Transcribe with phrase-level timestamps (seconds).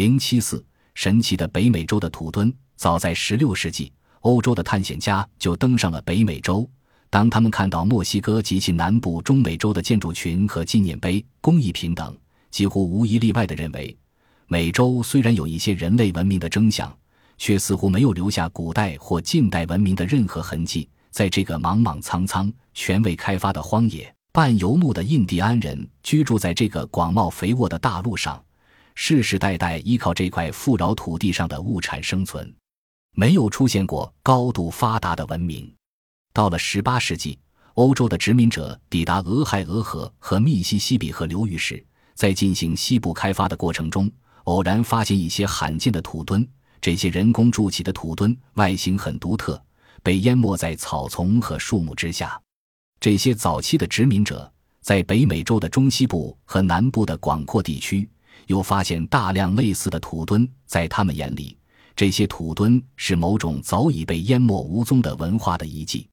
[0.00, 2.50] 零七四，神奇的北美洲的土墩。
[2.74, 6.66] 早在十六世纪，欧洲的探险家就登上了北美洲。
[7.10, 12.16] 当他们看到墨西哥及其南部中美洲的建筑群和纪念碑、工艺品等，
[12.50, 13.94] 几乎无一例外地认为，
[14.46, 16.90] 美洲虽然有一些人类文明的征象，
[17.36, 20.88] 却似乎没有留下古代或近代文明的任何痕迹。
[21.10, 28.42] 在这个莽莽苍苍、全未开发的荒野，半游牧的印第安人居住在这个广袤肥沃的大陆上，
[29.02, 32.54] 世世代代依靠这块富饶土地上的物产生存，
[33.12, 35.74] 没有出现过高度发达的文明。
[36.34, 37.38] 到了十八世纪，
[37.76, 41.82] 欧洲的殖民者抵达俄亥俄河和密西西比河流域时，
[42.14, 44.12] 在进行西部开发的过程中，
[44.44, 46.46] 偶然发现一些罕见的土墩。
[46.78, 49.60] 这些人工筑起的土墩外形很独特。
[50.02, 52.38] 被淹没在草丛和树木之下。
[53.00, 58.06] 这些早期的殖民者在北美洲的中西部和南部的广阔地区，
[58.50, 60.46] 又发现大量类似的土墩。
[60.66, 61.56] 在他们眼里，
[61.94, 66.08] 这些土墩是某种早已被淹没无踪的文化的遗迹。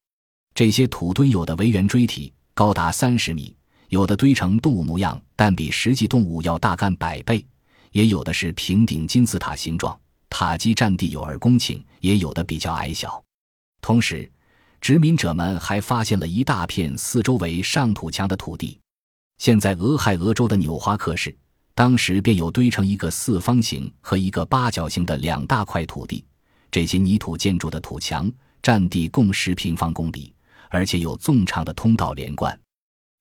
[0.53, 3.51] 这些土墩有的为圆锥体，高达三十米；
[3.89, 7.43] 有的堆成动物模样，但比实际动物要大干百倍；
[7.91, 9.99] 也有的是平顶金字塔形状，
[10.29, 13.23] 塔基占地有二公顷；也有的比较矮小。
[13.81, 14.31] 同时，
[14.79, 18.79] 殖民者们还发现了一大片四周围上土墙的土地。
[19.39, 21.35] 现在，俄亥俄州的纽华克市，
[21.77, 26.25] 当时便有堆成一个四方形和一个八角形的两大块土地。
[26.71, 28.31] 这些泥土建筑的土墙
[28.63, 30.33] 占地共十平方公里，
[30.71, 32.59] 而且有纵长的通道连贯。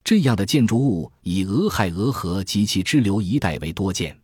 [0.02, 4.18] 这样的建筑物以俄亥俄河及其支流一带为多见。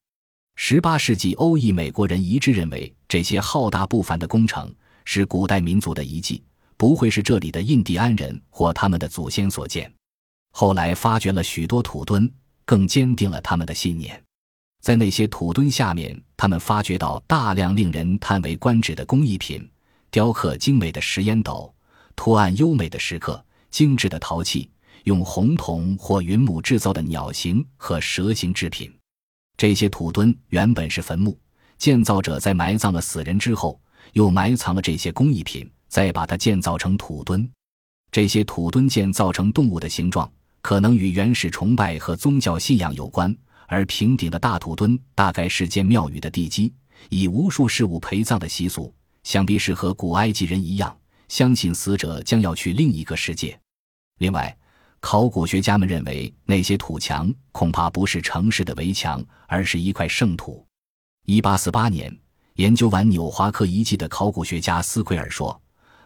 [0.56, 4.74] 十八世纪，欧裔美国人一致认为，这些浩大不凡的工程。
[5.04, 6.42] 是古代民族的遗迹，
[6.78, 9.92] 不会是这里的印第安人或他们的祖先所建。
[10.52, 12.32] 后来发掘了许多土墩，
[12.64, 14.22] 更坚定了他们的信念。
[14.80, 19.68] 在那些土墩下面，他们发掘到大量令人叹为观止的工艺品：
[20.10, 21.72] 雕刻精美的石烟斗、
[22.16, 24.70] 图案优美的石刻、精致的陶器、
[25.04, 28.92] 用红铜或云母制造的鸟形和蛇形制品。
[29.56, 31.38] 这些土墩原本是坟墓，
[31.78, 33.80] 建造者在埋葬了死人之后。
[34.14, 37.48] 又埋藏了这些工艺品，再把它建造成土墩。
[38.10, 40.30] 这些土墩建造成动物的形状，
[40.62, 43.30] 可能与原始崇拜和宗教信仰有关；
[43.66, 46.72] 而平顶的大土墩大概是建庙宇的地基。
[47.10, 50.96] 以无数事物陪葬的习俗，想必是和古埃及人一样，
[51.28, 53.58] 相信死者将要去另一个世界。
[54.18, 54.56] 另外，
[55.00, 60.64] 考古学家们认为，那些土墙恐怕不是城市的围墙，而是一块圣土。
[61.26, 62.16] 一八四八年。
[62.56, 65.58] 研究完纽华克遗迹的考古学家斯奎尔说：“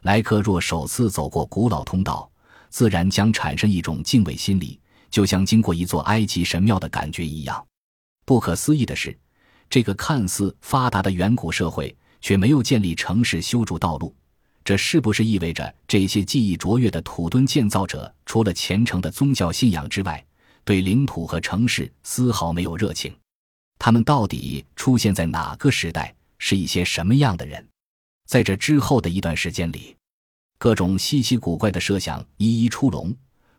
[0.02, 2.30] 莱克若首次走过古老通道，
[2.76, 4.78] 自然将产生一种敬畏心理，
[5.08, 7.66] 就像经过一座埃及神庙的感觉一样。
[8.26, 9.18] 不可思议的是，
[9.70, 14.14] 这个看似发达的远古社会却没有建立城市、修筑道路。
[14.62, 20.22] 这是不是意味着这些技艺卓越的土墩建造者，除了虔诚的宗教信仰之外，
[20.62, 23.10] 对领土和城市丝毫没有热情？
[23.78, 27.66] 他们到底出现在哪个时代？”是一些什么样的人？
[28.26, 29.96] 在这之后的一段时间里，
[30.58, 33.14] 各种稀奇古怪的设想一一出笼。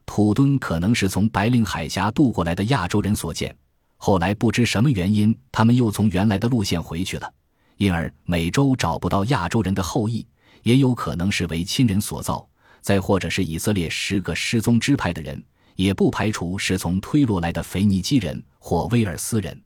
[0.05, 3.55] 土墩可能是从白令海峡渡过来的亚洲人所建，
[3.97, 7.31] 后来不知什么原因，他们又从原来的路线回去了，
[7.75, 10.25] 因而美洲找不到亚洲人的后裔，
[10.63, 12.47] 也有可能是为亲人所造，
[12.81, 15.43] 再或者是以色列十个失踪支派的人，
[15.75, 19.61] 也不排除是从推罗来的腓尼基人或威尔斯人。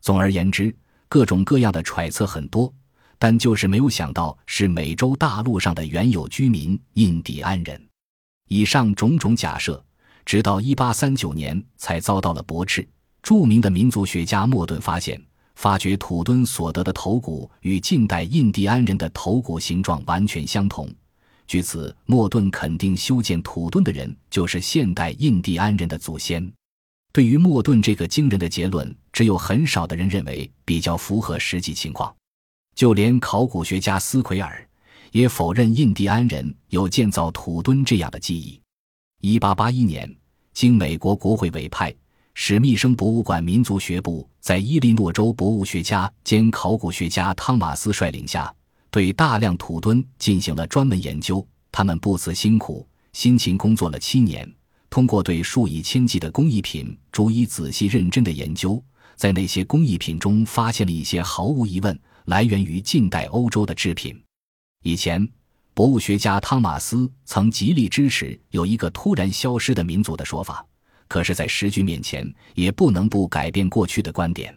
[0.00, 0.74] 总而言之。
[1.08, 2.70] 各种各样的揣测很多，
[3.18, 7.80] 但就是没有想到是美洲大陆上的原有居民印第安人。
[8.48, 9.82] 以上种种假设，
[10.24, 12.86] 直到一八三九年才遭到了驳斥。
[13.22, 15.20] 著名的民族学家莫顿发现，
[15.56, 20.88] 发掘土墩所得的头骨与近代印第安人的头骨形状完全相同。
[21.48, 26.52] 据此，莫顿肯定修建土墩的人就是现代印第安人的祖先。
[27.12, 32.14] 对于莫顿这个惊人的结论，只有很少的人认为比较符合实际情况。
[32.76, 34.68] 就连考古学家斯奎尔
[35.10, 38.60] 也否认印第安人有建造土墩这样的记忆。
[39.22, 40.14] 一八八一年，
[40.52, 41.92] 经美国国会委派，
[42.34, 48.54] 史密生博物馆民族学部在伊利诺州博物学家兼考古学家汤马斯率领下，
[48.90, 51.44] 对大量土墩进行了专门研究。
[51.72, 54.46] 他们不辞辛苦，辛勤工作了七年。
[54.90, 58.82] 通过对数以千计的工艺品逐一仔细认真的研究，
[59.14, 64.20] 在那些工艺品中发现了一些毫无疑问来源于近代欧洲的制品。
[64.82, 65.26] 以前，
[65.74, 70.64] 博物学家汤马斯曾极力支持有一个突然消失的民族的说法，
[71.06, 74.56] 可是，在时局面前，也不能不改变过去的观点。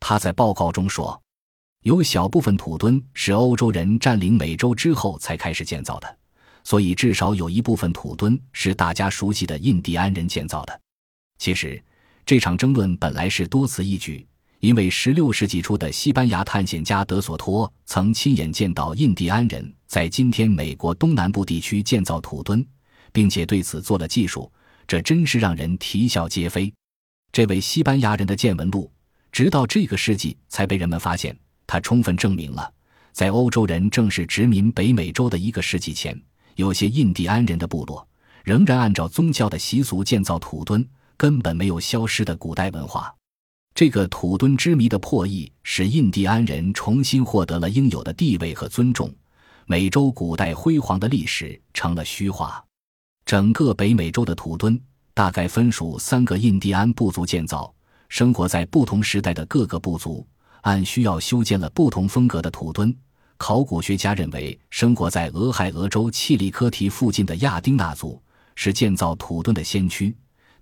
[0.00, 1.20] 他在报告中说
[1.82, 6.18] ：“有小部分土墩是欧洲人占领美洲之后才开始建造的，
[6.62, 10.80] 所以至少有一部分土墩是大家熟悉的印第安人建造的。
[11.38, 11.82] 其实，
[12.26, 14.26] 这场争论本来是多此一举，
[14.60, 22.66] 因为16世纪初的西班牙探险家德索托曾亲眼见到印第安人在今天美国东南部地区建造土墩，
[23.12, 24.50] 并且对此做了记述，
[24.86, 26.72] 这真是让人啼笑皆非。
[27.30, 28.90] 这位西班牙人的见闻录，
[29.30, 31.36] 直到这个世纪才被人们发现。
[31.64, 32.72] 他充分证明了，
[33.12, 36.20] 在欧洲人正式殖民北美洲的一个世纪前，
[36.56, 38.08] 有些印第安人的部落
[38.42, 40.84] 仍然按照宗教的习俗建造土墩，
[41.16, 43.14] 根本没有消失的古代文化。
[43.78, 49.08] 这个土墩之谜的破译，使印第安人重新获得了应有的地位和尊重，
[49.66, 52.60] 美洲古代辉煌的历史成了虚化。
[53.24, 54.76] 整个北美洲的土墩
[55.14, 57.72] 大概分属三个印第安部族建造，
[58.08, 60.26] 生活在不同时代的各个部族。
[60.62, 62.92] 按需要修建了不同风格的土墩。
[63.36, 68.20] 考古学家认为，生活在俄亥俄州契利科提附近的亚丁纳族
[68.56, 70.12] 是建造土墩的先驱。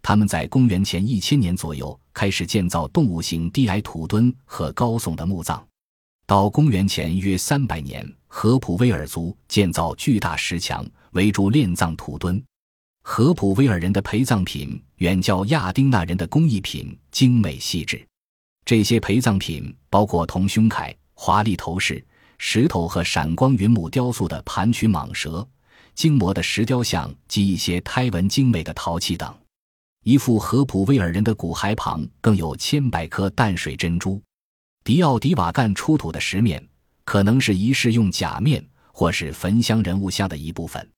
[0.03, 5.63] 他们在公元前一千年左右开始建造动物型低矮土墩和高耸的墓葬。
[6.27, 12.43] 到公元前约三百年，荷普威尔族建造巨大石墙围住殓葬土墩。
[13.03, 18.03] 荷普威尔人的陪葬品远较亚丁纳人的工艺品精美细致。
[18.65, 22.03] 这些陪葬品包括铜胸铠、华丽头饰、
[22.39, 25.47] 石头和闪光云母雕塑的盘曲蟒蛇、
[25.95, 29.33] 精磨的石雕像及一些胎纹精美的陶器等。
[30.07, 34.23] 一副合普威尔人的骨骸旁更有千百颗淡水珍珠。
[34.85, 36.65] 迪奥迪瓦干出土的石面
[37.05, 40.89] 可能是仪式用假面或是焚香人物像的一部分。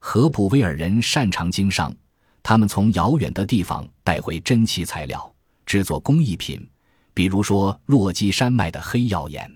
[0.00, 1.94] 合普威尔人擅长经商，
[2.42, 5.30] 他们从遥远的地方带回珍奇材料，
[5.66, 6.66] 制作工艺品。
[7.12, 9.46] 比如说，落基山脉的黑曜岩，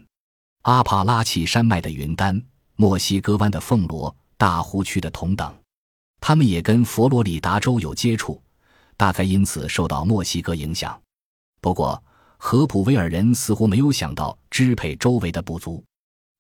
[0.65, 2.39] 阿帕拉契山脉的云丹，
[2.77, 5.51] 墨西哥湾的凤螺，大湖区的铜等。
[6.21, 8.39] 他们也跟佛罗里达州有接触，
[9.01, 11.01] 大概因此受到墨西哥影响。
[11.63, 12.05] 不过，
[12.37, 15.83] 荷普威尔人似乎没有想到支配周围的部族，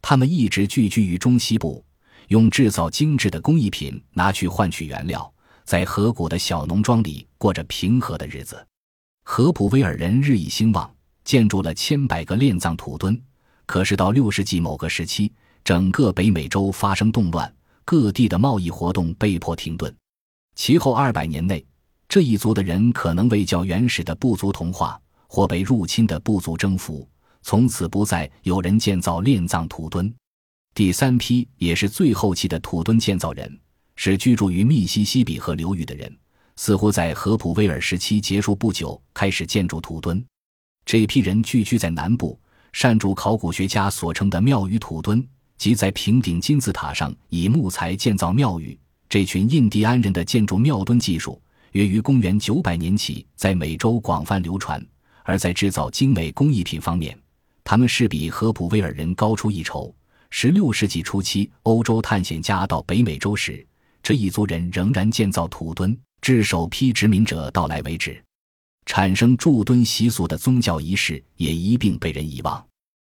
[0.03, 1.83] 他们一直聚居于中西部，
[2.29, 5.33] 用制造精致的工艺品拿去换取原料，
[5.65, 8.63] 在河谷的小农庄里过着平和的日子。
[9.25, 10.95] 荷普威尔人日益兴旺。
[11.23, 13.19] 建筑了千百个殓葬土墩，
[13.65, 15.33] 可是到六世纪某个时期，
[15.63, 17.55] 整个北美洲发生动乱，
[17.85, 19.95] 各地的贸易活动被迫停顿。
[20.56, 21.65] 其后二百年内，
[22.11, 27.09] 这一族的人可能为较原始的部族同化，或被入侵的部族征服，
[27.41, 30.12] 从此不再有人建造殓葬土墩。
[30.75, 33.57] 第三批也是最后期的土墩建造人，
[33.95, 36.12] 是居住于密西西比河流域的人，
[36.57, 40.21] 似乎在河普威尔时期结束不久开始建筑土墩。
[40.85, 42.37] 这批人聚居在南部，
[42.73, 45.25] 善筑考古学家所称的庙宇土墩，
[45.56, 48.77] 即在平顶金字塔上以木材建造庙宇。
[49.09, 51.41] 这群印第安人的建筑庙墩技术，
[51.72, 54.84] 约于公元九百年起在美洲广泛流传。
[55.22, 57.17] 而在制造精美工艺品方面，
[57.62, 59.94] 他们是比荷普威尔人高出一筹。
[60.31, 63.64] 十六世纪初期，欧洲探险家到北美洲时，
[64.02, 68.20] 这一族人仍然建造土墩，至首批殖民者到来为止。
[68.87, 72.67] 产生筑墩习俗的宗教仪式也一并被人遗忘。